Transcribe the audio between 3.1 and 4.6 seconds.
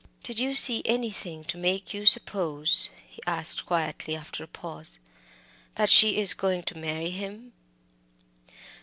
asked quietly, after a